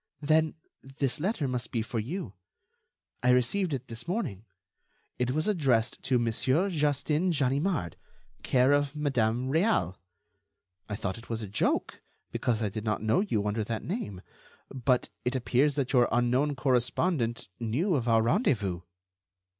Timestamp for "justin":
6.71-7.29